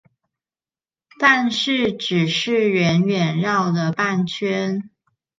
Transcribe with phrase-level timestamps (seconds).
[1.19, 4.89] 但是只是遠遠繞了半圈